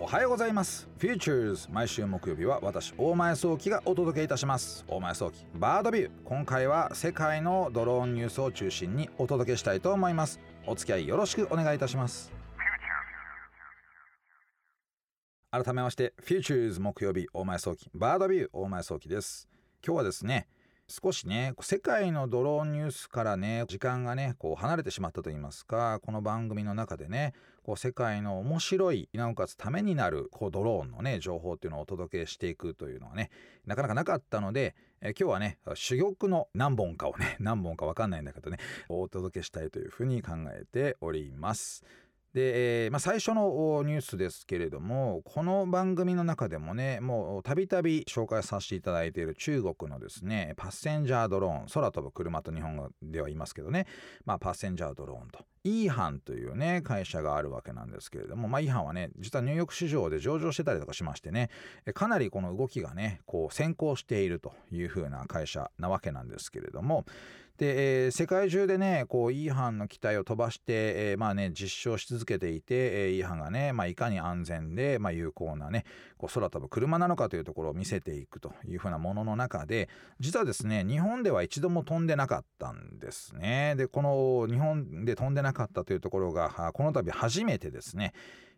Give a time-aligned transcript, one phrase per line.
[0.00, 0.88] おはようございます。
[0.98, 4.82] Futures 毎週木曜日は私大前早期がお届けいたします。
[4.88, 6.10] 大前早期バードビュー。
[6.24, 10.40] 今回は世界のドローンニュースを中心にお届けしたいと思います。
[10.66, 12.32] お付き合いよろしくお願いいたします。
[15.50, 19.48] 改めまして Futures 木曜日大前早期バードビュー大前早期です。
[19.86, 20.48] 今日はですね
[20.86, 27.32] 少しね世界のドローンニュースからね時間がねこう離れてしまったといいますかこの番組の中でね
[27.64, 33.30] こう世界の面白いなおかつためになるこうドローンのね情報っていうのをお届けしていくというのはね
[33.66, 38.58] なかなかなかったので、え今日はね珠玉の何本かをね何本か分かんないんだけどね
[38.90, 41.84] お届けしたいというふうに考えております。
[42.34, 53.86] で、えー、まあ、最初のニュースですけれどもこの番組の中でもねもうたびたび紹介させていただいている中国のですねパッセンジャードローン空飛ぶ車と日本語では言いますけどね、
[54.24, 61.50] まあ、パッセンジャードローンとイーハンというね会社があるわけなんですけれども、まあ、イーハンはね実はニューヨーク市場で上場してたりとかしましてね
[61.94, 67.04] かなりこの動きがねこう先行しているという風な会社なわけなんですけれども
[67.58, 75.84] で、えー、世界中でねこうイーハンの機体を飛ばして、えー、まあね実証し続けていて、えー、イーハンがね、まあ、いかに安全で、まあ、有効なね
[76.18, 79.88] こう空飛ぶ車なのかというところを見せていくというふうなものの中で
[80.18, 83.74] 実はですね日本では一度も飛んでなかったんですね。
[83.76, 88.14] でこの日本で飛んでなかったというところがこの度初めてですね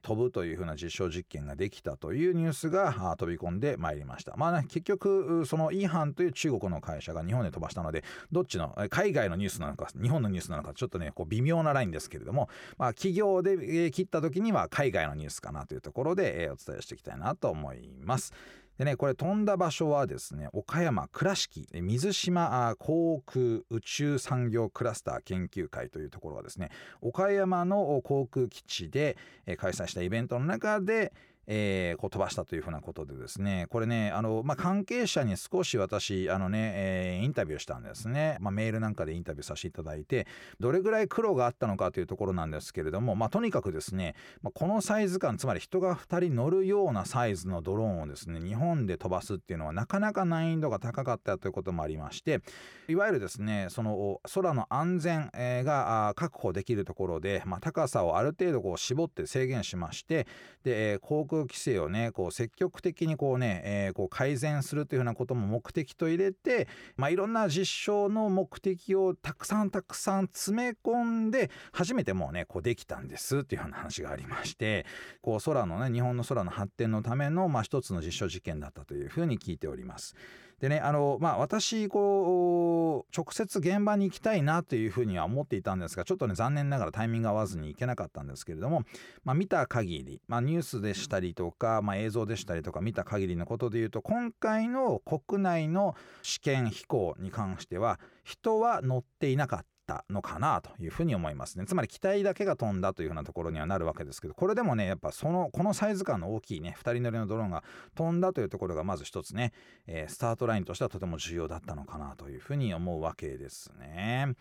[0.06, 18.32] 飛ぶというふうな実証実験ができたというニュースが飛び込んでまいりましたまあね結局そのイーハンという中国の会社が日本で飛ばしたのでどっちの海外のニュースなのか日本のニュースなのかちょっとねこう微妙なラインですけれどもまあ企業で切った時には海外のニュースかなというところでお伝えしていきたいなと思います。
[18.78, 29.16] でねこれ飛んだ場所はですね岡山倉敷水島航空宇宙産業クラスター研究会というところはですね岡山の航空基地で
[29.56, 31.12] 開催したイベントの中で
[31.46, 33.66] えー、こう飛ばしたというふうなことでですね。
[33.70, 40.26] これねあの、まあ、関係者に少し私あのね、えー、インタビューしたんですね、まあ、メールなんかでインタビューさせていただいて
[40.60, 52.40] どれぐらい苦労があったのかというところなんですけれども、まあ、とにかくですね、まあ、このサイズ感つまり人が2人乗るようなサイズのドローンをですね日本で飛ばすっていうのはなかなか難易度が高かったということもありまして
[52.88, 60.26] いわゆるですねその空の安全が確保できるところで、まあ、高さをある程度こう絞って制限しまして
[60.64, 74.86] で航空規制をねこう積極的にこうね、えー、こう改善するというふうなことも目的と入れて、まあ、いろんな実証の目的をたくさんたくさん詰め込んで初めてもうねこうできたんですっていうような話がありまして
[75.22, 80.14] こう空のね日本の空の発展のための、まあ、一つの実証実験だったというふうに聞いております。
[80.60, 88.82] でねあのまあ私こう直接現場に行きたいなというふうには思っていたんですがちょっとね残念ながらタイミング合わずに行けなかったんですけれども、
[89.24, 99.75] まあ、見た限り、まあ、ニュースでしたりとか、まあ、映像でしたりとか見た限りのことで言うと今回の国内の試験飛行に関しては人は乗っていなかった。
[99.86, 107.62] ったのかなというふうに思いますねつまり機体だけが飛んだというふうなところにはなるわけですけどこれでもねやっぱそのこのサイズ感の大きいね2人乗りのドローンが
[107.94, 109.52] 飛んだというところがまず一つね、
[109.86, 114.34] えー、スタートラインとしてはとても重要だったのかなというふうに思うわけですね。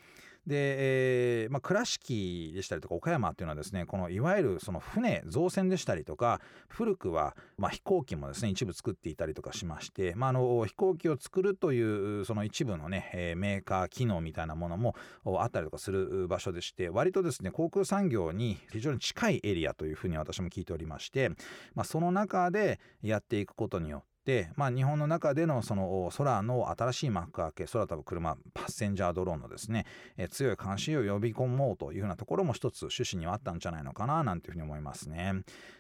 [0.48, 14.96] で、えーまあ、倉敷でしたりとか岡山っていうのはですねこのいわゆるその船造船でしたりとか古くは、まあ、飛行機もですね一部作っていたりとかしまして、まあ、あの飛行機を作るというその一部のね、えー、メーカー機能みたいなものも
[15.40, 21.30] あったりとかする場所でして割とですね航空産業に非常に近いエリアというふうに私も聞いておりまして、
[21.74, 29.86] まあ、その中でやっていくことによってで、まあ、日本の中でのその空の新しい幕開け空飛ぶ車パッセンジャードローンのですね、
[30.18, 35.34] え強い関心を呼び込もうというようなところも一つ趣旨にはあったんじゃないのかななんていうふうに思いますね。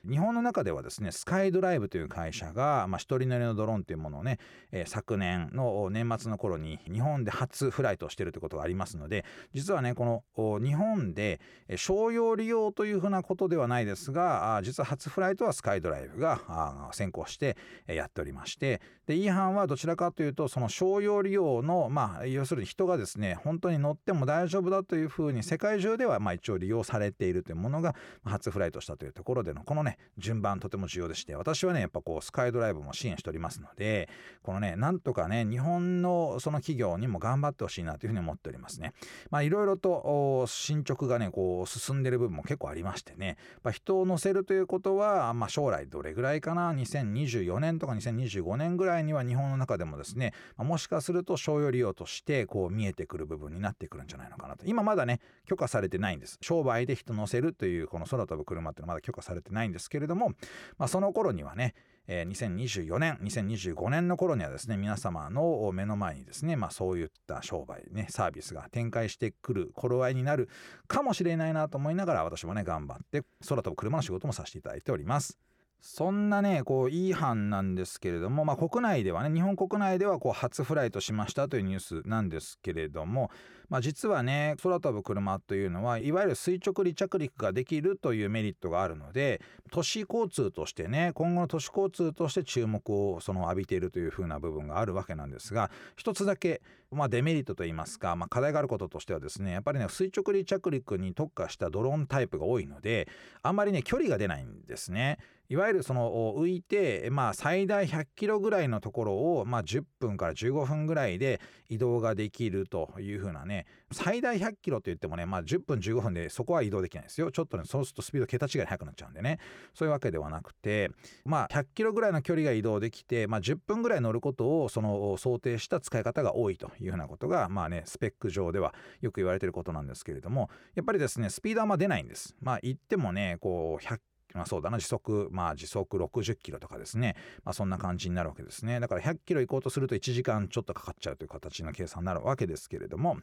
[0.07, 4.37] 日本の中ではですねスカイドライブという会社が、まあ、一人乗りのドローンというものをね、
[4.71, 11.39] え昨年の年末の頃に日本で初フライトをしているということがありますので実はねこの日本で
[11.77, 17.57] 商用利用というふうなことではないですが実は初フライトはスカイドライブが先行して
[17.87, 18.34] やっております。
[18.35, 34.09] ましてで違反はどちらかというとその商用利用のまあ要するに人がですね本当に乗っても大丈夫だというふうに世界中ではまあ一応利用されているというものが初フライトしたというところでのこのね順番とても重要でして私はねやっぱこうスカイドライブも支援しておりますので
[34.43, 38.93] このねなんとかね日本のその企業にも頑張ってほしいなというふうに思っておりますね。
[39.29, 60.29] まあいろいろと進捗がねこう進んでる部分も結構ありましてね、まあ、人を乗せるということは、まあ、将来どれぐらいかな？2024年とか2025 2025年ぐらいには日本の中でもですね、まあ、もしかすると商用利用としてこう見えてくる部分になってくるんじゃないのかなと今まだね許可されてないんです商売で人乗せるというこの空飛ぶ車っていうのはまだ許可されてないんですけれども、
[60.77, 61.73] まあ、その頃にはね
[62.07, 70.49] えー、2024年2025年の頃にはですね皆様の目の前にですね、まあ、そういった商売ねサービスが展開してくる頃合いになる
[70.87, 75.39] かもしれないなと思いながら私もね頑張って空飛ぶ車の仕事もさせていただいております。
[75.87, 83.29] そんなねこういい班なんですけれども、まあ、国内ではね日本国内ではこう初フライトしましたというニュースなんですけれども、
[83.69, 89.41] まあ、実はね空飛ぶ車というのはいわゆる垂直離着陸ができるというメリットがあるので
[89.71, 103.07] 都市交通としてね今後の都市交通として注目をその浴びているというふうな部分があるわけなんですが一つだけ、まあ、デメリットといいますか、まあ、課題があることとしてはですねやっぱりね垂直離着陸に特化したドローンタイプが多いので
[103.43, 105.19] あんまりね距離が出ないんですね。
[105.49, 111.39] いわゆるその浮いて、まあ、最大100キロぐらいのところを、まあ、10分から15分ぐらいで
[111.69, 113.65] 移動ができるというふうなね。
[113.91, 117.31] 最大100キロといってもね、まあ、10分15分でそこは移動できないですよ。
[117.31, 119.39] ちょっとねそうするとスピード桁違い速くなっちゃうんでね。
[119.73, 120.89] そういうわけではなくて、
[121.25, 132.35] まあ、100キロぐらいの距離が移動できて、まあ、10分ぐらい乗ることをその想定した使い方が多いというふうなことが、まあね、スペック上ではよく言われていることなんですけれどもやっぱりですねスピードはま出ないんです。
[132.41, 133.99] まあ、言ってもねこう100
[134.35, 134.77] まあそうだな。
[134.77, 137.15] 時速まあ時速60キロとかですね。
[137.43, 138.79] まあそんな感じになるわけですね。
[138.79, 143.17] だから100キロ行こうとすると1時間ちょっとかかっちゃうという形の計算になるわけですけれども。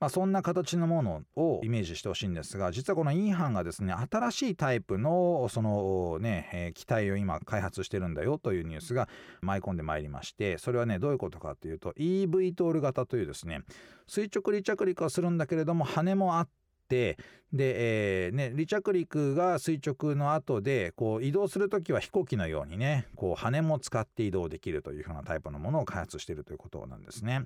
[0.00, 9.08] まあそんな形のものをイメージしてほしいんですが実はこのイーハンがですね新しいタイプのそのね、えー、機体を今開発してるんだよというニュースが
[9.42, 13.62] 舞い込んでまいりましてそれはねどういうことかというと EV トール型というですね
[14.06, 16.57] 垂直離着陸はするんだけれども羽もあって
[16.88, 27.44] で、えーね、離着陸が垂直の後でこう移動する時は飛行機のようにねこう羽も使って移動できるというふうなタイプのものを開発しているということなんですね。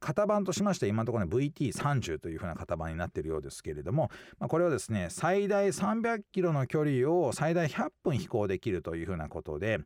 [0.00, 4.10] 型番としまして今のところね VT30 というふうな型番になっているようですけれども、
[4.40, 9.78] まあ、これはですね最大300キロの距離を最大100分飛行できるというふうなことで、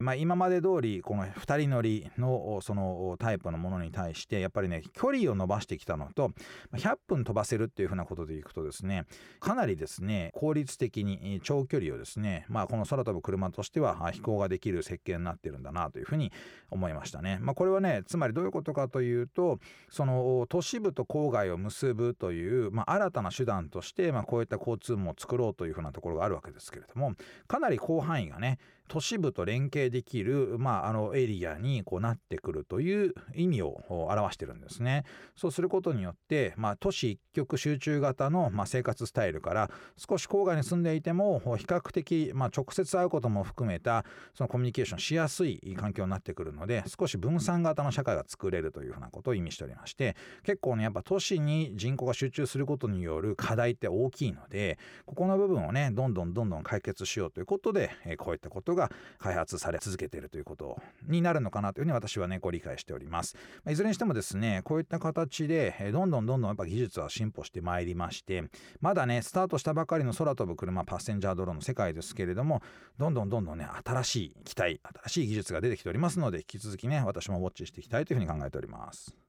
[0.00, 6.30] まあ、今まで通りこの2人乗りのそのタイプのものに対してやっぱりね距離を伸ばしてきたのと
[6.72, 9.06] 100分飛ばせるっていうふうなことでいくとですね
[9.40, 16.30] かなりですね効率的に長距離をですね、まあ、この空飛ぶ車としては飛行ができる設計になってるんだなというふうに
[16.70, 17.38] 思いましたね。
[17.40, 19.58] まあ、これはねつまりどういうことかというと
[19.90, 27.14] その都市部と郊外を結ぶという、まあ、新たな手段として、まあ、こういった交通網を作ろうというふうなところがあるわけですけれども
[27.48, 35.04] かなり広範囲がね都市部と連携できる、まあ、あのエリアにこうなってくるという意味を表してるんですね。
[35.36, 44.04] そうすることによって、まあ、都市一極集中型の、まあ、生活スタイルから少し郊外に住んでいても比較的、まあ、直接会うことも含めた
[44.34, 68.44] そのコミュニケーションしやすい環境になってくるので少し分散型の社会が作れるというふうなことを意味しておりまして結構ねやっぱ都市に人口が集中することによる課題って大きいのでここの部分をねどんどんどんどん解決しようということで、えこういったことがが開発され続けているということになるのかなというふうに私はねご理解しております、ま、いずれにしてもですねこういった形でどんどんどんどんやっぱ技術は進歩してまいりまして
[68.80, 72.62] まだねスタートしたばかりの空飛ぶ車パッセンジャードローンの世界ですけれども
[72.98, 79.27] どんどんどんどんね新しい機体新しい技術が出てきておりますので引き続きね私もウォッチしていきたいというふうに考えております。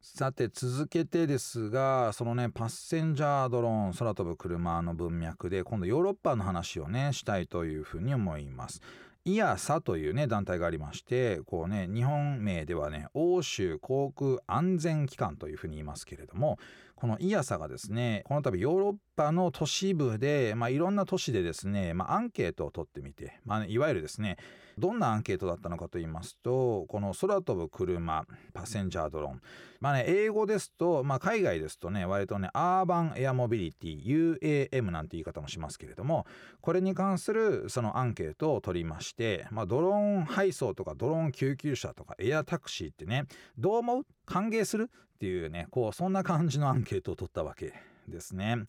[0.00, 8.80] さて続けてですがそのねパッセンジャードローン空飛ぶ車の文脈で今度ヨーロッパの話をねしたいというふうに思います。
[9.24, 16.58] イヤサというね団体がありましてこうね日本名ではね欧州航空安全機関というふうに言いますけれども
[16.94, 24.38] このイヤサがですねこの度ヨーロッパの都市部で、まあ、いろんな都市でですね、まあ、アンケートを取ってみて、まあ、いわゆるですね
[24.78, 29.40] どんなアンケートだったのかと言いますとこの空飛ぶ車パッセンジャードローン。
[29.80, 34.38] まあね英語ですと、まあ、海外ですとね割とねアーバンエアモビリティ
[34.70, 36.26] UAM なんて言い方もしますけれども
[36.60, 44.06] これに関するそのアンケートを取りまして、まあ、ドローン配送とかドローン救急車とかエアタクシーってねどう思う？
[44.26, 44.90] 歓迎する？
[44.90, 47.72] っていうねこうそんな感じのアンケートを取ったわけ
[48.08, 48.64] ですね。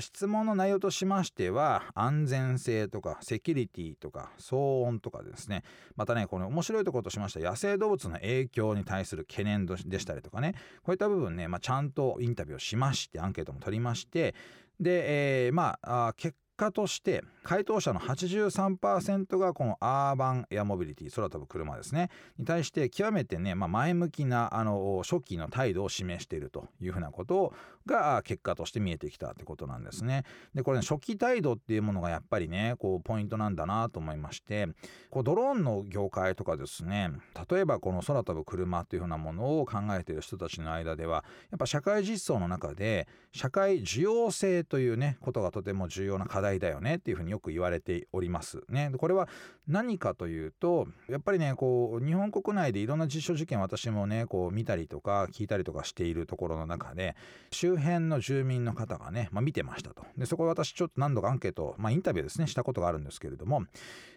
[0.00, 5.62] 質問の内容としましては安全性とかセキュリティとか騒音とかですね。
[5.96, 10.54] またねこの面白いところとしましては野生動物の影響に対する懸念でしたりとかね。
[10.82, 14.34] こういった部分ね、まあ、ちゃんとインタビューをしましてアンケートも取りまして
[14.80, 27.52] で、えー、まあ結果として回答者の83%がこのアーバンエアモビリティ空飛ぶ車ですねに対して極めてね、まあ、前向きなあの初期の態度を示しているというふうなこと
[27.86, 30.24] が結果として見えてきたってことなんですね。
[30.54, 34.68] でこれ、ね、初期態度っていうものがやっぱりねこうポイントなんだなと思いまして
[35.10, 37.10] こうドローンの業界とかですね
[37.50, 48.92] 例えばこの空飛ぶ車っていうふうなものを考えている人たちの間ではやっぱ社会実装の中で社会需要性というねことがとても重要な課題題だよねっていうふうによく言われておりますね。
[48.96, 49.28] これは
[49.66, 57.16] 何かというとやっぱりねこう日本国内でいろんな実証実験私もねこう見たりとか聞いたりとかしているところの中で
[57.50, 60.04] 周辺の住民の方がね、まあ、見てましたと。
[60.16, 63.64] でそこで私ちょっと何度かアンケート、まあ、インタビューですねしたことがあるんですけれども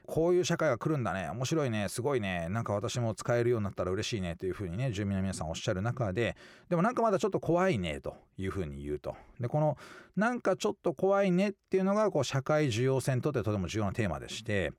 [0.08, 1.30] こういう社会が来るんだね。
[1.30, 1.90] 面白いね。
[1.90, 2.48] すごいね。
[2.50, 4.38] なんか私も使えるようになったら嬉しいね。
[4.38, 6.38] というふうにね住民の皆さんおっしゃる中で。
[6.70, 8.00] でもなんかまだちょっと怖いね。
[8.00, 9.16] というふうに言うと。
[9.40, 9.78] でこの
[10.16, 11.50] なんかちょっと怖いね。
[11.50, 14.72] っていうのがこう社会需要性にとってとても重要なテーマでして。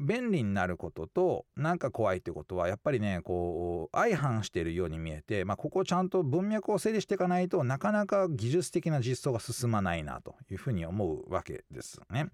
[0.00, 12.28] 便利になることとなんか怖いってことはやっぱりねこう相反しているように見えて、まあ、ここちゃんと文脈を整理していかないとなかなか技術的な実装が進まないなというふうに思うわけですね。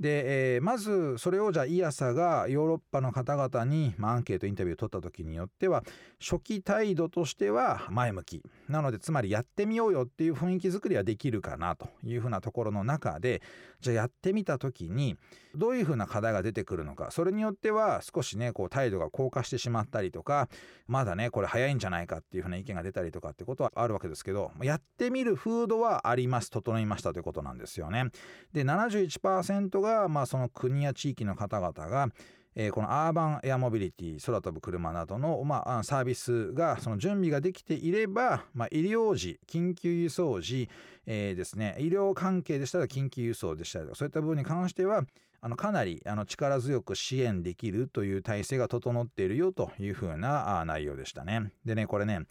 [0.00, 5.84] で、えー、まずそれをじゃあイアサがヨーロッパの方々に、まあ、アンケートインタビューを取った時によっては
[6.18, 13.42] 初期態度としては前向きなのでつまりやってみようよっていう雰囲気作りはできるかなというふうなところの中で
[13.82, 15.16] じゃあやってみた時に
[15.54, 20.48] どういうふうな課題が出てくるのかそれによっては少しねこう態度が硬化してしまったりとか
[20.86, 28.06] まだねこれ早いんじゃないかっていうふうな意見が出たりとかってことはあるわけですけどやってみる風土はあります整いましたということなんですよね。
[28.52, 32.08] で71%がまあその国や地域の方々が
[32.56, 40.68] えー、このアーバンエアモビリティ空飛ぶ車などの、まあ、サービスがその準備ができていれば、まあ、医療時緊急輸送時、
[41.06, 45.04] えー、ですね医療関係でしたら緊急輸送でしたりとかそういった部分に関しては
[45.42, 51.50] あのかなりあの力強く支援できるという体制が整っているよというふうな内容でしたね。
[51.64, 52.26] でねこれね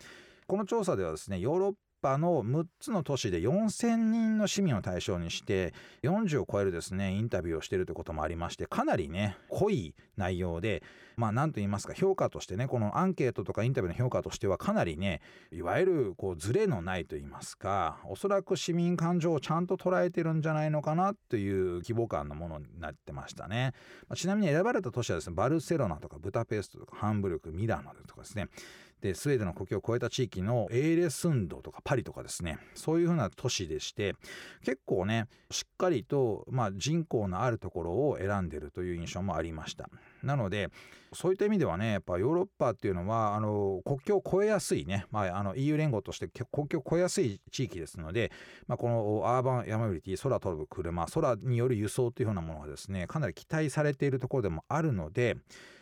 [0.45, 10.83] この調査ではですねヨーロッパの6つの都市で4000人の市民を対象にして40を超えるですねインタビューをしているということもありましてかなりね濃い内容で
[11.15, 23.73] まあ何と言いますか評価としてねこのアンケートとかインタビューの評価としてはかなりねいわゆるこうズレのないと言いますかおそらく市民感情をちゃんと捉えてるんじゃないのかなという規模感のものになってましたね、
[24.07, 28.47] まあ、ちなみに選ばれた都市はですねバルセロナとかブダペストとかハンブルクミラノとかですね。
[29.01, 32.59] でスウェーデンの国境を越えた地域のエーレスンドとかパリとかですね。
[32.75, 34.15] そういうふうな都市でして
[34.63, 39.89] 結構ねしっかりと、まあ、人口のあるところを選んでるという印象もありました。
[40.23, 40.69] なので
[41.13, 48.31] そういった意味ではねやっぱヨーロッパっていうのはあの国境を越えやすいね、まあ、あの EU 連合として国境を越えやすい地域ですので、
[48.67, 55.37] まあ、このアーバンヤマビリティ空飛ぶ車空による輸送というようなものがですねかなり期待されているところでもあるので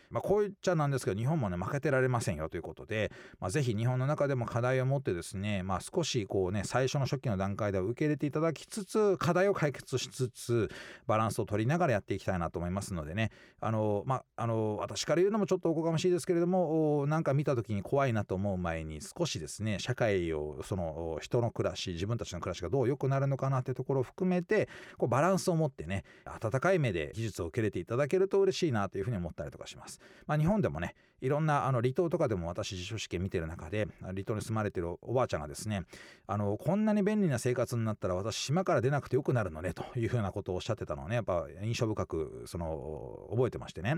[0.09, 10.69] まあ、こう言っちゃなんですけど日本もね負けてられませんよということで、まあ、ぜひ日本の中でも課題を持ってですね、まあ、少しこうね最初の初期の段階では受け入れていただきつつ課題を解決しつつ
[11.07, 29.96] バランスを取りながらやっていきたいなと思いますのでねあのまああの私から言うのもちょっとおこがましいですけれどもなんか見た時に怖いなと思う前に少しですね社会をその人の暮らし自分たちの暮らしがどう良くなるのかなってところを含めてこうバランスを持ってね温かい目で技術を受け入れていただけると嬉しいなというふうに思ったりとかします。
[30.25, 35.83] まあ、日本でもねいろんなあの離島とかでも私自主試験見てる中で離島に住まれてるおばあちゃんがですね
[36.27, 41.15] あのこんなに便利な生活になったら私島から出なくてよくなるのねというふうなことをおっしゃってたのをね。
[41.15, 43.97] やっぱ印象深くその覚えてましてね。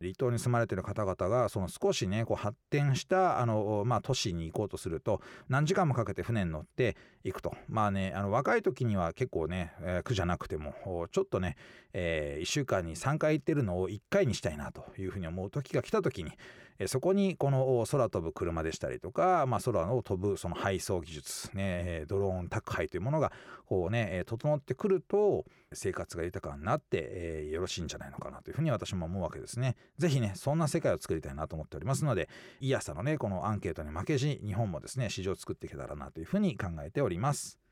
[0.00, 7.54] 離島に住まれてる方々がその少しねこう発展したあの、まあ、都市に行こうとすると何時間もかけて船に乗って行くと。
[7.68, 11.56] まあねあの若い時には結構ね、えー、苦じゃなくてもちょっとね、
[11.92, 16.32] えー、1週間に3回行ってるのを1回にしたいなというふうに思う時が来た時に
[16.78, 23.32] えそこにこの空飛ぶ車でしたりとか、まあ、空を飛ぶその配送技術、ね、ドローン宅配というものが
[23.66, 29.76] こうね整ってくると生活が豊かになって、えー、よろしいんじゃないのかなというふうに私も思うわけですね。
[29.98, 32.28] ぜひねそんな世界を作りたいなと思っておりますので
[32.60, 37.67] イヤサのねこのアンケートに負けじ日本もですね市場を作っていけたらなというふうに考えております。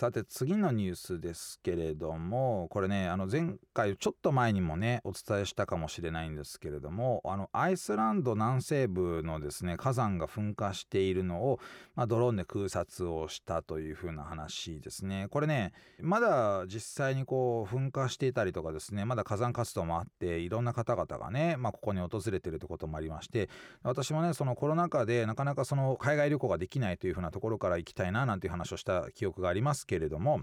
[0.00, 11.60] さて次のニュースですけれどもこれねあの前回ちょっと前にもねお伝えしたかもしれないんですけれどもあのアイスランド南西部のですね火山が噴火しているのを、
[11.96, 15.26] まあ、ドローンで空撮をしたという風な話ですね。
[15.28, 23.50] これねまだ実際にこう噴火していたりとかですねまだ火山活動もあっていろんな方々がね、まあ、ここに訪れてるってこともありまして
[23.82, 30.42] 私もねそのコロナ禍でなかなかその海外旅行ができないという風なところから行きたいななんていう話をした記憶がありますけれども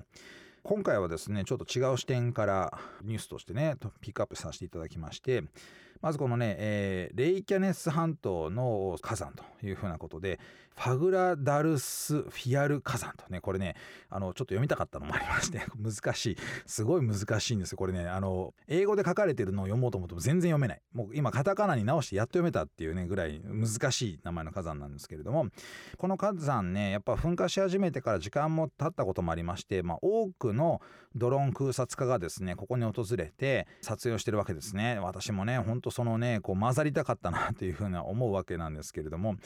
[0.62, 5.46] 今回はですねちょっと違う視点からニュースとしてねピックアップさせていただきまして
[6.01, 10.42] まずこのね、えー、レイキャネス半島の火山というふうなことで
[10.78, 13.76] ファグラダルスフィアル火山とねこれね
[14.10, 16.38] あのちょっと読みたかったのもありまして 難しい。
[16.68, 18.08] すごい難しいんですよこれね。
[18.08, 20.82] あの英語で書かれてるのを読もうと思っても全然読めない。
[20.94, 25.48] もう今カタカナに直してやっと読めたっていうねぐらい難しい名前の火山なんですけれども。
[25.98, 30.82] この火山ねやっぱ噴火し始めてから時間も経ったこともありまして、まあ、多くの
[31.16, 35.00] ドローン空撮家がですねここに訪れて撮影をしてるわけですね。
[35.00, 39.38] 私もねほんとそのねこう混ざりたかったなというふうに思うわけなんですけれども。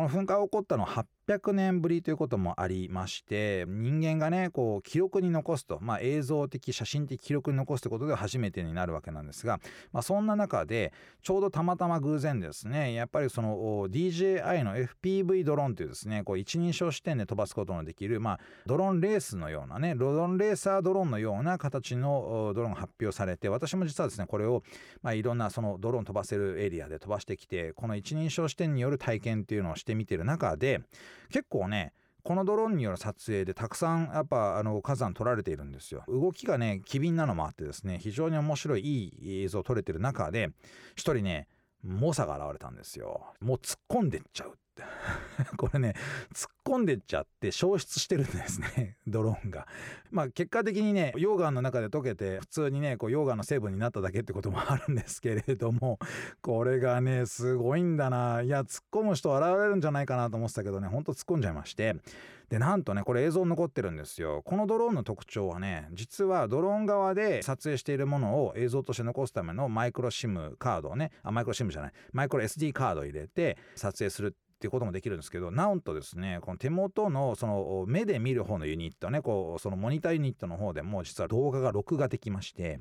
[0.00, 9.60] この噴火が起こったのは800年ぶりということもありまして人間がねこう記録に残すと、まあ、映像的写真的記録に残すということで初めてになるわけなんですが、
[9.92, 24.64] まあ、そんな中でちょうどたまたま偶然ですねやっぱりその DJI の FPV ドローンというですねこう一人称視点で飛ばすことのできる、まあ、ドローンレースのようなねローンレーサードローンのような形のドローンが発表されて私も実はですねこれを、
[25.02, 30.80] まあ、いろんなそのドローン飛ばせるエリアで飛ばしてきてこの一人称視点による体験っていうのをしてみてる中で
[31.28, 36.04] 結構ねこのドローンによる撮影でたくさんやっぱあの火山撮られているんですよ。
[36.08, 40.50] 動きがね機敏なのもあってですね非常に面白いいい映像撮れてる中で
[40.96, 41.48] 一人ね
[41.82, 43.32] 猛者が現れたんですよ。
[43.40, 44.58] もう突っ込んでっちゃう。
[45.56, 45.94] これね
[46.34, 49.66] 突っ込んでっちゃって消失してるんですね ドローンが。
[50.10, 55.98] まあ結果的にね溶岩の中で溶けて普通にねこう溶岩の成分になっただけってこともあるんですけれども
[56.42, 58.42] これがねすごいんだな。
[58.42, 61.96] いや突っ込む人現れるんじゃないかなと思ってたけどねほんと突っ込んじゃいまして。
[62.50, 64.42] でなんとねこれ映像残ってるんですよ。
[64.44, 82.80] このドローンの特徴はね実はドローン側で撮影しているものを映像として残すためのマイクロ SIM カードをねあマイクロ SIM じゃないマイクロ SD カードを入れて撮影するっていうこともできるんですけどなんとですねこの手元のその目で見る方のユニットねこうそのモニターユニットの方でも実は動画が録画できまして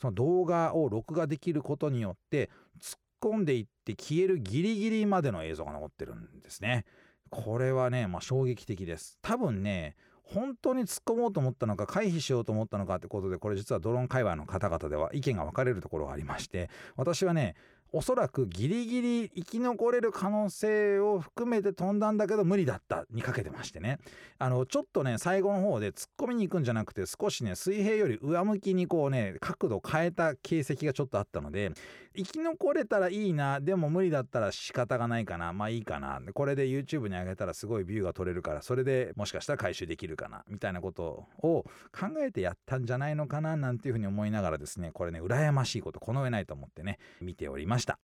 [0.00, 2.50] その動画を録画できることによって
[2.82, 6.84] 突っ込んでいって消えるギリギリまでの映像が残ってるんですね。
[7.28, 9.18] これはね、まあ、衝撃的です。
[9.22, 9.94] 多分ね
[10.30, 17.56] 本当に突っ込もうと思ったのか回避しようと思ったのかってことでこれ実はドローン界隈の方々では意見が分かれるところがありまして私はね
[17.92, 23.98] おそらくギリギリ生き残れる可能性を含めて飛んだんだけど無理だったにかけてましてね。
[24.38, 31.72] あのちょっとね最後の方で突っ込みに行くんじゃなくて少しね水平より上向きにこうね角度変えた形跡がちょっとあったので
[32.16, 47.98] 生き残れたらいいなでも無理だったら仕方がないかなまあいいかなこれで YouTube に上げたらすごいビューが取れるからそれでもしかしたら回収できるかなみたいなことを考えてやったんじゃないのかななんていうふうに思いながらですねこれね羨ましいことこの上ないと思ってね見ておりました。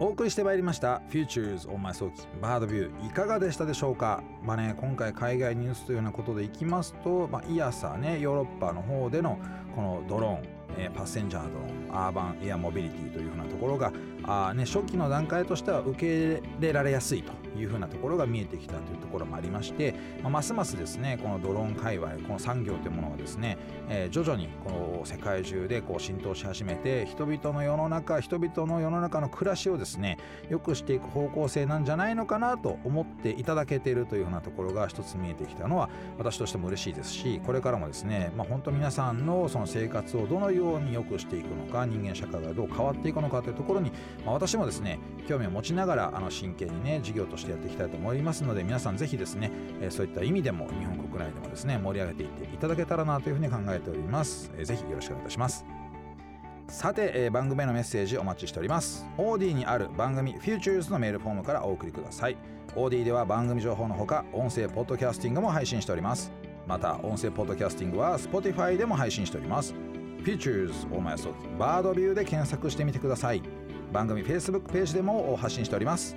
[0.00, 4.24] お送りしてまいりました Futures on My 早期バードビューいかがでしたでしょうか？
[4.42, 9.38] まあね今回海外ニュースというようなことでいきますと、まあ、イヤサねヨーロッパの方での
[9.76, 10.53] このドローン
[10.94, 11.42] パッセンジャー
[11.90, 13.92] ドアーバンエアモビリティというふうなところが
[14.26, 23.58] あ、ね、初期の段階としては受け入れられやすいというふうなところが見えてきたというところもありまして、まあ、ますますですねこのドローン界隈この産業というものがですね、
[23.88, 43.92] えー、徐々にこの世界中でこう浸透し始めて人々の世の中人々の世の中の暮らしをですね良くしていく方向性なんじゃないのかなと思っていただけているというふうなところが一つ見えてきたのは私としても嬉しいですしこれからもですね、まあ、本当皆さんのその生活をどのように良くしていくのか人間社会がどう変わっていくのかというところに、
[44.24, 49.50] まあ、私もですね興味を持ちながらあの真剣にね事業としてやっていきたいと思いますので皆さんぜひですね、
[49.80, 55.64] え、そういった意味でも日本国内でもですね盛り上げていっていただけたらなというふうに考えております、えー、ぜひよろしくお願いいたします。
[56.68, 59.06] さて、え、番組へのメッセージお待ちしております。
[59.18, 62.38] OD にある番組 Futures のメールフォームからお送りください。
[62.74, 66.32] OD では番組情報のほか音声ポッドキャスティングも配信しております。
[66.66, 69.74] また音声ポッドキャスティングは Spotify でも配信しております。
[70.24, 73.42] Futures 大前早期バードビューで検索してみてください。
[73.94, 76.16] 番組 Facebook ページでも発信しております。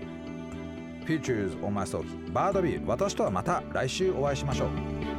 [1.06, 5.17] Futures 大前早期バードビュー私とはまた来週お会いしましょう。